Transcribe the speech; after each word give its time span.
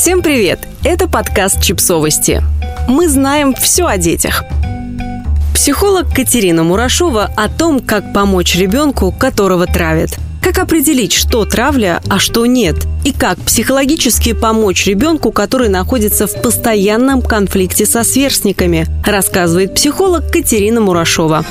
Всем 0.00 0.22
привет! 0.22 0.60
Это 0.84 1.08
подкаст 1.08 1.60
«Чипсовости». 1.60 2.40
Мы 2.86 3.08
знаем 3.08 3.52
все 3.52 3.84
о 3.84 3.98
детях. 3.98 4.44
Психолог 5.52 6.14
Катерина 6.14 6.62
Мурашова 6.62 7.28
о 7.36 7.48
том, 7.48 7.80
как 7.80 8.12
помочь 8.12 8.54
ребенку, 8.54 9.10
которого 9.10 9.66
травят. 9.66 10.10
Как 10.40 10.60
определить, 10.60 11.12
что 11.12 11.44
травля, 11.46 12.00
а 12.08 12.20
что 12.20 12.46
нет? 12.46 12.76
И 13.04 13.10
как 13.10 13.40
психологически 13.40 14.34
помочь 14.34 14.86
ребенку, 14.86 15.32
который 15.32 15.68
находится 15.68 16.28
в 16.28 16.42
постоянном 16.42 17.20
конфликте 17.20 17.84
со 17.84 18.04
сверстниками, 18.04 18.86
рассказывает 19.04 19.74
психолог 19.74 20.30
Катерина 20.30 20.80
Мурашова. 20.80 21.44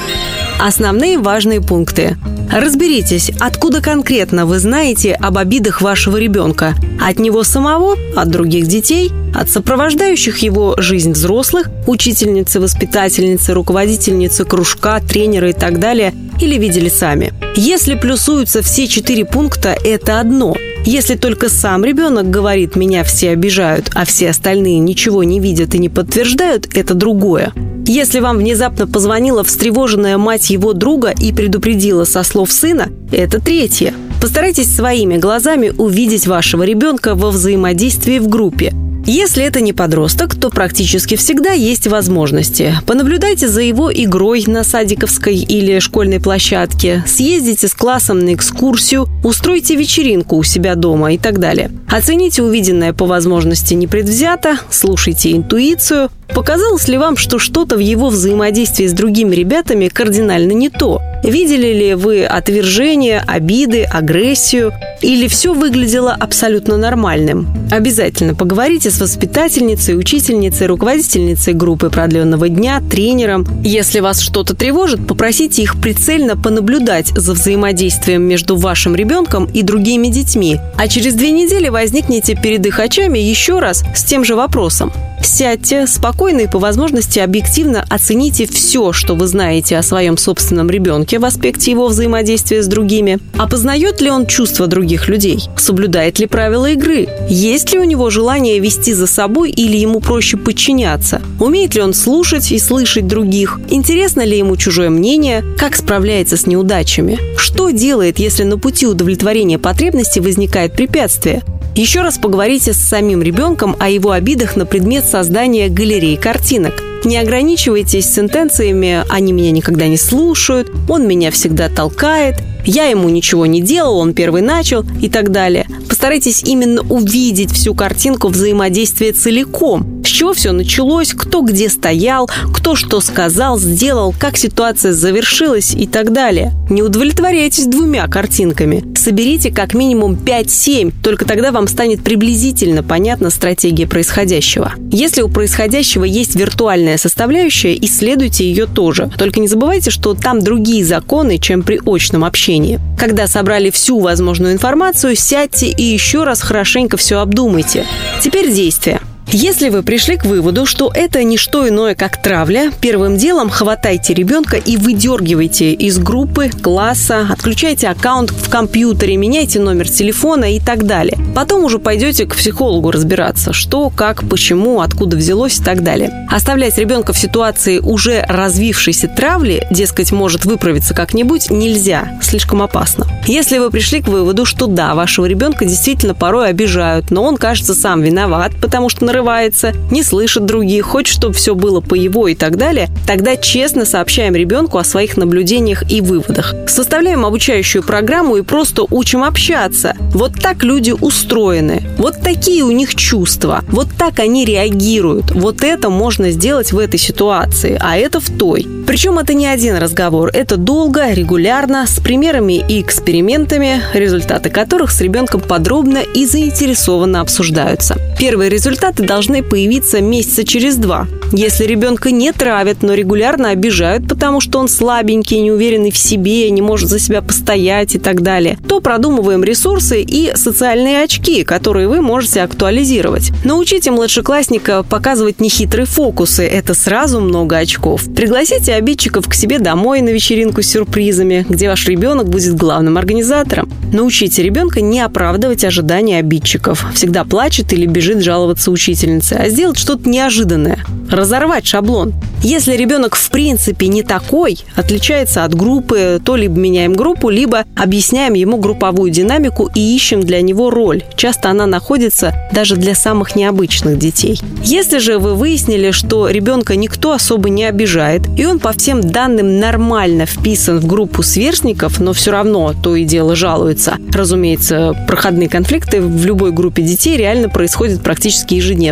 Основные 0.58 1.20
важные 1.20 1.60
пункты. 1.60 2.16
Разберитесь, 2.52 3.32
откуда 3.40 3.82
конкретно 3.82 4.46
вы 4.46 4.60
знаете 4.60 5.14
об 5.14 5.38
обидах 5.38 5.82
вашего 5.82 6.18
ребенка. 6.18 6.76
От 7.02 7.20
него 7.20 7.44
самого, 7.44 7.98
от 8.16 8.30
других 8.30 8.68
детей, 8.68 9.12
от 9.36 9.50
сопровождающих 9.50 10.40
его 10.40 10.76
жизнь 10.78 11.12
взрослых, 11.12 11.70
учительницы, 11.86 12.60
воспитательницы, 12.60 13.54
руководительницы 13.54 14.46
кружка, 14.46 15.00
тренера 15.02 15.50
и 15.50 15.54
так 15.54 15.80
далее, 15.80 16.14
или 16.40 16.58
видели 16.58 16.90
сами. 16.90 17.34
Если 17.56 17.96
плюсуются 17.96 18.62
все 18.62 18.88
четыре 18.88 19.26
пункта, 19.26 19.76
это 19.84 20.20
одно– 20.20 20.56
если 20.88 21.16
только 21.16 21.50
сам 21.50 21.84
ребенок 21.84 22.30
говорит 22.30 22.78
«меня 22.78 23.04
все 23.04 23.32
обижают», 23.32 23.92
а 23.94 24.06
все 24.06 24.30
остальные 24.30 24.80
ничего 24.80 25.22
не 25.22 25.42
видят 25.42 25.76
и 25.76 25.80
не 25.80 25.90
подтверждают, 25.90 26.70
это 26.74 26.94
другое. 26.94 27.52
Если 27.88 28.20
вам 28.20 28.40
внезапно 28.40 28.86
позвонила 28.86 29.46
встревоженная 29.46 30.18
мать 30.18 30.50
его 30.50 30.74
друга 30.74 31.14
и 31.18 31.32
предупредила 31.32 32.04
со 32.04 32.24
слов 32.24 32.52
сына, 32.52 32.90
это 33.14 33.40
третье. 33.40 33.94
Постарайтесь 34.22 34.76
своими 34.76 35.16
глазами 35.18 35.72
увидеть 35.78 36.28
вашего 36.28 36.64
ребенка 36.64 37.16
во 37.16 37.32
взаимодействии 37.32 38.20
в 38.20 38.28
группе. 38.28 38.74
Если 39.06 39.42
это 39.42 39.62
не 39.62 39.72
подросток, 39.72 40.36
то 40.36 40.50
практически 40.50 41.16
всегда 41.16 41.52
есть 41.52 41.88
возможности. 41.88 42.76
Понаблюдайте 42.86 43.48
за 43.48 43.62
его 43.62 43.90
игрой 43.90 44.44
на 44.48 44.66
садиковской 44.66 45.38
или 45.38 45.80
школьной 45.80 46.20
площадке, 46.20 47.06
съездите 47.08 47.70
с 47.70 47.74
классом 47.74 48.20
на 48.20 48.34
экскурсию, 48.34 49.08
устройте 49.24 49.76
вечеринку 49.76 50.36
у 50.36 50.44
себя 50.44 50.76
дома 50.76 51.14
и 51.14 51.18
так 51.18 51.40
далее. 51.40 51.72
Оцените 51.90 52.44
увиденное 52.44 52.92
по 52.92 53.06
возможности 53.06 53.76
непредвзято, 53.76 54.58
слушайте 54.70 55.32
интуицию, 55.32 56.10
Показалось 56.34 56.88
ли 56.88 56.98
вам, 56.98 57.18
что 57.18 57.40
что-то 57.40 57.78
в 57.78 57.80
его 57.80 58.10
взаимодействии 58.10 58.86
с 58.86 58.94
другими 58.94 59.36
ребятами 59.36 59.88
кардинально 59.88 60.52
не 60.52 60.70
то? 60.70 61.02
Видели 61.24 61.74
ли 61.74 61.94
вы 61.96 62.26
отвержение, 62.26 63.24
обиды, 63.26 63.84
агрессию? 63.84 64.72
Или 65.02 65.28
все 65.28 65.54
выглядело 65.54 66.14
абсолютно 66.14 66.78
нормальным? 66.78 67.48
Обязательно 67.72 68.36
поговорите 68.36 68.92
с 68.92 69.00
воспитательницей, 69.00 69.98
учительницей, 69.98 70.68
руководительницей 70.68 71.54
группы 71.54 71.90
продленного 71.90 72.50
дня, 72.50 72.82
тренером. 72.90 73.46
Если 73.64 74.00
вас 74.00 74.20
что-то 74.20 74.56
тревожит, 74.56 75.06
попросите 75.08 75.64
их 75.64 75.80
прицельно 75.82 76.38
понаблюдать 76.38 77.08
за 77.08 77.34
взаимодействием 77.34 78.24
между 78.24 78.56
вашим 78.56 78.96
ребенком 78.96 79.46
и 79.46 79.64
другими 79.64 80.08
детьми. 80.08 80.60
А 80.78 80.88
через 80.88 81.14
две 81.16 81.32
недели 81.32 81.70
возникнете 81.70 82.36
перед 82.36 82.66
их 82.66 82.80
очами 82.80 83.20
еще 83.20 83.60
раз 83.60 83.84
с 83.96 84.04
тем 84.04 84.24
же 84.24 84.36
вопросом. 84.36 84.92
Сядьте 85.22 85.88
спокойно 85.88 86.42
и 86.42 86.48
по 86.48 86.60
возможности 86.60 87.20
объективно 87.20 87.86
оцените 87.90 88.46
все, 88.46 88.94
что 88.94 89.16
вы 89.16 89.28
знаете 89.28 89.78
о 89.78 89.84
своем 89.84 90.18
собственном 90.18 90.70
ребенке 90.70 91.20
в 91.20 91.26
аспекте 91.26 91.72
его 91.72 91.88
взаимодействия 91.88 92.62
с 92.64 92.68
другими. 92.68 93.20
Опознает 93.38 94.02
ли 94.02 94.10
он 94.10 94.26
чувства 94.26 94.68
других 94.68 95.10
людей? 95.10 95.44
Соблюдает 95.58 96.20
ли 96.20 96.28
правила 96.28 96.68
игры? 96.68 97.08
Есть 97.30 97.74
ли 97.74 97.80
у 97.80 97.84
него 97.84 98.10
желание 98.10 98.60
вести 98.60 98.94
за 98.94 99.08
собой 99.08 99.52
или 99.52 99.78
ему 99.78 100.00
проще 100.00 100.38
подчиняться? 100.38 101.22
Умеет 101.40 101.76
ли 101.76 101.82
он 101.82 101.94
слушать 101.94 102.52
и 102.52 102.60
слышать 102.60 103.08
других? 103.08 103.60
Интересно 103.70 104.22
ли 104.22 104.38
ему 104.38 104.56
чужое 104.56 104.90
мнение? 104.90 105.44
Как 105.58 105.76
справляется 105.76 106.38
с 106.38 106.46
неудачами? 106.46 107.20
Что 107.38 107.72
делает, 107.72 108.20
если 108.20 108.44
на 108.44 108.58
пути 108.58 108.88
удовлетворения 108.88 109.60
потребностей 109.60 110.20
возникает 110.20 110.74
препятствие? 110.74 111.44
Еще 111.78 112.02
раз 112.02 112.18
поговорите 112.18 112.74
с 112.74 112.78
самим 112.78 113.22
ребенком 113.22 113.76
о 113.80 113.88
его 113.88 114.10
обидах 114.10 114.56
на 114.56 114.66
предмет 114.66 115.06
создания 115.06 115.70
галереи 115.70 116.16
картинок. 116.16 116.74
Не 117.06 117.20
ограничивайтесь 117.20 118.12
сентенциями 118.12 119.04
«они 119.10 119.32
меня 119.32 119.52
никогда 119.52 119.88
не 119.88 119.98
слушают», 119.98 120.72
«он 120.90 121.08
меня 121.08 121.30
всегда 121.30 121.70
толкает», 121.70 122.38
«я 122.66 122.86
ему 122.86 123.10
ничего 123.10 123.46
не 123.46 123.62
делал, 123.62 124.00
он 124.00 124.16
первый 124.16 124.42
начал» 124.42 124.84
и 125.00 125.08
так 125.08 125.32
далее. 125.32 125.68
Постарайтесь 125.88 126.42
именно 126.44 126.82
увидеть 126.82 127.52
всю 127.52 127.76
картинку 127.76 128.30
взаимодействия 128.30 129.12
целиком, 129.12 129.97
с 130.08 130.10
чего 130.10 130.34
все 130.34 130.54
началось, 130.54 131.14
кто 131.14 131.42
где 131.42 131.70
стоял, 131.70 132.30
кто 132.54 132.76
что 132.76 133.02
сказал, 133.02 133.60
сделал, 133.60 134.16
как 134.18 134.38
ситуация 134.38 134.94
завершилась 134.94 135.74
и 135.74 135.86
так 135.86 136.14
далее. 136.14 136.54
Не 136.70 136.82
удовлетворяйтесь 136.82 137.66
двумя 137.66 138.08
картинками. 138.08 138.84
Соберите 138.96 139.52
как 139.52 139.74
минимум 139.74 140.14
5-7, 140.14 140.94
только 141.04 141.26
тогда 141.26 141.52
вам 141.52 141.68
станет 141.68 142.04
приблизительно 142.04 142.84
понятна 142.84 143.30
стратегия 143.30 143.86
происходящего. 143.86 144.74
Если 144.92 145.22
у 145.22 145.28
происходящего 145.30 146.06
есть 146.06 146.36
виртуальная 146.36 146.98
составляющая, 146.98 147.78
исследуйте 147.78 148.46
ее 148.46 148.66
тоже. 148.66 149.12
Только 149.18 149.42
не 149.42 149.48
забывайте, 149.48 149.92
что 149.92 150.14
там 150.14 150.40
другие 150.40 150.86
законы, 150.86 151.38
чем 151.38 151.64
при 151.64 151.82
очном 151.86 152.24
общении. 152.24 152.80
Когда 152.98 153.28
собрали 153.28 153.70
всю 153.70 154.00
возможную 154.00 154.54
информацию, 154.54 155.16
сядьте 155.16 155.68
и 155.68 155.84
еще 155.84 156.24
раз 156.24 156.42
хорошенько 156.42 156.96
все 156.96 157.20
обдумайте. 157.20 157.86
Теперь 158.22 158.54
действия. 158.54 159.02
Если 159.30 159.68
вы 159.68 159.84
пришли 159.84 160.16
к 160.16 160.24
выводу, 160.24 160.66
что 160.66 160.90
это 160.94 161.22
не 161.22 161.36
что 161.36 161.68
иное, 161.68 161.96
как 161.96 162.22
травля, 162.22 162.72
первым 162.80 163.18
делом 163.18 163.50
хватайте 163.50 164.14
ребенка 164.14 164.56
и 164.56 164.78
выдергивайте 164.78 165.74
из 165.74 166.00
группы, 166.00 166.50
класса, 166.50 167.28
отключайте 167.30 167.90
аккаунт 167.90 168.32
в 168.32 168.50
компьютере, 168.50 169.18
меняйте 169.18 169.60
номер 169.60 169.90
телефона 169.90 170.56
и 170.56 170.62
так 170.62 170.86
далее. 170.86 171.18
Потом 171.36 171.66
уже 171.66 171.78
пойдете 171.78 172.26
к 172.26 172.38
психологу 172.38 172.90
разбираться, 172.90 173.52
что, 173.52 173.90
как, 173.90 174.24
почему, 174.30 174.80
откуда 174.80 175.18
взялось 175.18 175.60
и 175.60 175.64
так 175.64 175.84
далее. 175.84 176.26
Оставлять 176.32 176.78
ребенка 176.78 177.12
в 177.12 177.18
ситуации 177.18 177.80
уже 177.80 178.26
развившейся 178.30 179.10
травли, 179.10 179.68
дескать, 179.70 180.14
может 180.14 180.46
выправиться 180.46 180.94
как-нибудь, 180.94 181.50
нельзя, 181.50 182.18
слишком 182.22 182.62
опасно. 182.62 183.06
Если 183.28 183.58
вы 183.58 183.72
пришли 183.72 184.02
к 184.02 184.08
выводу, 184.08 184.46
что 184.46 184.68
да, 184.68 184.96
вашего 184.96 185.26
ребенка 185.26 185.66
действительно 185.66 186.16
порой 186.16 186.48
обижают, 186.48 187.12
но 187.12 187.24
он, 187.24 187.36
кажется, 187.36 187.74
сам 187.74 188.02
виноват, 188.02 188.54
потому 188.62 188.88
что 188.88 189.04
на 189.04 189.17
нарывается, 189.18 189.74
не 189.90 190.04
слышит 190.04 190.46
других, 190.46 190.86
хочет, 190.86 191.16
чтобы 191.16 191.34
все 191.34 191.56
было 191.56 191.82
по 191.82 191.96
его 191.96 192.28
и 192.28 192.36
так 192.36 192.56
далее, 192.56 192.90
тогда 193.08 193.36
честно 193.36 193.84
сообщаем 193.84 194.36
ребенку 194.36 194.78
о 194.78 194.84
своих 194.84 195.18
наблюдениях 195.18 195.92
и 195.92 196.02
выводах. 196.02 196.54
Составляем 196.68 197.26
обучающую 197.26 197.84
программу 197.84 198.38
и 198.38 198.44
просто 198.44 198.86
учим 198.92 199.24
общаться. 199.24 199.96
Вот 200.14 200.34
так 200.40 200.64
люди 200.64 200.92
устроены. 200.92 201.82
Вот 201.98 202.22
такие 202.22 202.64
у 202.64 202.72
них 202.72 202.94
чувства. 202.94 203.64
Вот 203.70 203.88
так 203.98 204.20
они 204.20 204.46
реагируют. 204.46 205.32
Вот 205.32 205.64
это 205.64 205.90
можно 205.90 206.30
сделать 206.30 206.72
в 206.72 206.78
этой 206.78 207.00
ситуации, 207.00 207.80
а 207.82 207.98
это 207.98 208.20
в 208.20 208.30
той. 208.30 208.68
Причем 208.86 209.18
это 209.18 209.34
не 209.34 209.48
один 209.48 209.78
разговор. 209.78 210.30
Это 210.32 210.58
долго, 210.58 211.12
регулярно, 211.12 211.86
с 211.88 212.00
примерами 212.00 212.64
и 212.70 212.82
экспериментами, 212.82 213.82
результаты 213.94 214.50
которых 214.50 214.92
с 214.92 215.02
ребенком 215.02 215.42
подробно 215.42 216.00
и 216.14 216.26
заинтересованно 216.26 217.22
обсуждаются. 217.22 217.98
Первые 218.20 218.50
результаты 218.50 219.04
должны 219.08 219.42
появиться 219.42 220.02
месяца 220.02 220.44
через 220.44 220.76
два. 220.76 221.08
Если 221.32 221.66
ребенка 221.66 222.12
не 222.12 222.32
травят, 222.32 222.84
но 222.84 222.94
регулярно 222.94 223.50
обижают, 223.50 224.08
потому 224.08 224.40
что 224.40 224.60
он 224.60 224.68
слабенький, 224.68 225.40
неуверенный 225.40 225.92
в 225.92 225.98
себе, 225.98 226.50
не 226.52 226.62
может 226.62 226.90
за 226.90 227.00
себя 227.00 227.22
постоять 227.22 227.96
и 227.96 228.00
так 228.00 228.22
далее, 228.22 228.58
то 228.68 228.80
продумываем 228.80 229.44
ресурсы 229.44 230.02
и 230.02 230.32
социальные 230.36 231.04
очки, 231.04 231.44
которые 231.44 231.88
вы 231.88 232.02
можете 232.02 232.42
актуализировать. 232.42 233.32
Научите 233.44 233.92
младшеклассника 233.92 234.84
показывать 234.84 235.42
нехитрые 235.42 235.86
фокусы, 235.86 236.44
это 236.44 236.74
сразу 236.74 237.20
много 237.20 237.58
очков. 237.58 238.04
Пригласите 238.16 238.74
обидчиков 238.74 239.28
к 239.28 239.34
себе 239.34 239.60
домой 239.60 240.02
на 240.02 240.10
вечеринку 240.10 240.62
с 240.62 240.68
сюрпризами, 240.68 241.46
где 241.50 241.70
ваш 241.70 241.88
ребенок 241.88 242.30
будет 242.30 242.56
главным 242.56 242.98
организатором. 242.98 243.70
Научите 243.92 244.44
ребенка 244.44 244.82
не 244.82 245.02
оправдывать 245.02 245.64
ожидания 245.64 246.20
обидчиков. 246.20 246.86
Всегда 246.94 247.24
плачет 247.24 247.74
или 247.74 247.86
бежит 247.86 248.22
жаловаться 248.22 248.72
учителю 248.72 248.97
учительницей, 248.98 249.38
а 249.38 249.50
сделать 249.50 249.78
что-то 249.78 250.10
неожиданное. 250.10 250.80
Разорвать 251.10 251.66
шаблон. 251.66 252.14
Если 252.44 252.76
ребенок 252.76 253.16
в 253.16 253.30
принципе 253.30 253.88
не 253.88 254.04
такой, 254.04 254.60
отличается 254.76 255.44
от 255.44 255.56
группы, 255.56 256.22
то 256.24 256.36
либо 256.36 256.60
меняем 256.60 256.94
группу, 256.94 257.30
либо 257.30 257.64
объясняем 257.76 258.34
ему 258.34 258.58
групповую 258.58 259.12
динамику 259.12 259.70
и 259.74 259.96
ищем 259.96 260.22
для 260.22 260.42
него 260.42 260.70
роль. 260.70 261.04
Часто 261.16 261.50
она 261.50 261.66
находится 261.66 262.36
даже 262.52 262.76
для 262.76 262.94
самых 262.94 263.36
необычных 263.36 263.98
детей. 263.98 264.40
Если 264.64 265.00
же 265.00 265.18
вы 265.18 265.36
выяснили, 265.36 265.92
что 265.92 266.30
ребенка 266.30 266.76
никто 266.76 267.14
особо 267.14 267.50
не 267.50 267.66
обижает, 267.66 268.24
и 268.38 268.46
он 268.46 268.60
по 268.60 268.74
всем 268.74 269.02
данным 269.02 269.60
нормально 269.60 270.26
вписан 270.26 270.80
в 270.80 270.86
группу 270.86 271.24
сверстников, 271.24 272.00
но 272.00 272.14
все 272.14 272.32
равно 272.32 272.74
то 272.82 272.96
и 272.96 273.04
дело 273.04 273.36
жалуется. 273.36 273.96
Разумеется, 274.12 274.94
проходные 275.08 275.50
конфликты 275.50 276.02
в 276.02 276.26
любой 276.26 276.52
группе 276.52 276.84
детей 276.84 277.18
реально 277.18 277.50
происходят 277.50 278.02
практически 278.02 278.56
ежедневно 278.56 278.87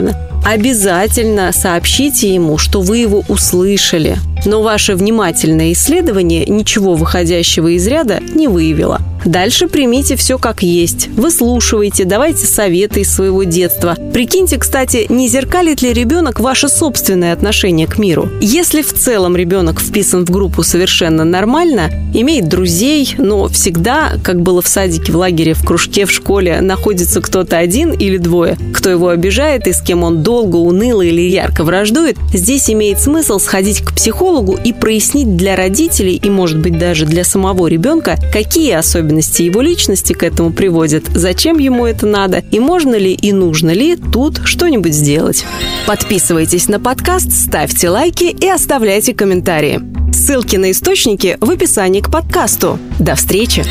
обязательно 0.45 1.51
сообщите 1.51 2.33
ему, 2.33 2.57
что 2.57 2.81
вы 2.81 2.99
его 2.99 3.23
услышали. 3.27 4.17
Но 4.43 4.61
ваше 4.61 4.95
внимательное 4.95 5.71
исследование 5.71 6.45
ничего 6.45 6.95
выходящего 6.95 7.69
из 7.69 7.87
ряда 7.87 8.19
не 8.33 8.47
выявило. 8.47 9.01
Дальше 9.25 9.67
примите 9.67 10.15
все 10.15 10.37
как 10.37 10.61
есть. 10.61 11.07
Выслушивайте, 11.07 12.05
давайте 12.05 12.45
советы 12.45 13.01
из 13.01 13.11
своего 13.11 13.43
детства. 13.43 13.97
Прикиньте, 14.13 14.59
кстати, 14.59 15.07
не 15.09 15.27
зеркалит 15.27 15.81
ли 15.81 15.93
ребенок 15.93 16.39
ваше 16.39 16.69
собственное 16.69 17.33
отношение 17.33 17.87
к 17.87 17.97
миру. 17.97 18.29
Если 18.39 18.83
в 18.83 18.93
целом 18.93 19.35
ребенок 19.35 19.81
вписан 19.81 20.25
в 20.25 20.29
группу 20.29 20.61
совершенно 20.61 21.23
нормально, 21.23 21.89
имеет 22.13 22.47
друзей, 22.47 23.15
но 23.17 23.47
всегда, 23.47 24.13
как 24.23 24.41
было 24.41 24.61
в 24.61 24.67
садике, 24.67 25.11
в 25.11 25.15
лагере, 25.15 25.55
в 25.55 25.65
кружке, 25.65 26.05
в 26.05 26.11
школе, 26.11 26.61
находится 26.61 27.19
кто-то 27.19 27.57
один 27.57 27.93
или 27.93 28.17
двое, 28.17 28.59
кто 28.75 28.91
его 28.91 29.09
обижает 29.09 29.65
и 29.65 29.73
с 29.73 29.81
кем 29.81 30.03
он 30.03 30.21
долго, 30.21 30.57
уныло 30.57 31.01
или 31.01 31.21
ярко 31.21 31.63
враждует, 31.63 32.17
здесь 32.31 32.69
имеет 32.69 33.01
смысл 33.01 33.39
сходить 33.39 33.81
к 33.81 33.95
психологу 33.95 34.24
и 34.63 34.73
прояснить 34.73 35.35
для 35.37 35.55
родителей 35.55 36.15
и, 36.15 36.29
может 36.29 36.59
быть, 36.59 36.77
даже 36.77 37.05
для 37.05 37.23
самого 37.23 37.67
ребенка, 37.67 38.17
какие 38.31 38.73
особенности 38.73 39.43
его 39.43 39.61
личности 39.61 40.13
к 40.13 40.23
этому 40.23 40.51
приводят, 40.51 41.05
зачем 41.13 41.59
ему 41.59 41.85
это 41.85 42.05
надо 42.05 42.43
и 42.51 42.59
можно 42.59 42.95
ли 42.95 43.13
и 43.13 43.31
нужно 43.31 43.71
ли 43.71 43.95
тут 43.95 44.41
что-нибудь 44.43 44.93
сделать. 44.93 45.45
Подписывайтесь 45.85 46.67
на 46.67 46.79
подкаст, 46.79 47.31
ставьте 47.31 47.89
лайки 47.89 48.25
и 48.25 48.47
оставляйте 48.47 49.13
комментарии. 49.13 49.81
Ссылки 50.11 50.55
на 50.55 50.71
источники 50.71 51.37
в 51.39 51.49
описании 51.51 52.01
к 52.01 52.11
подкасту. 52.11 52.79
До 52.99 53.15
встречи! 53.15 53.63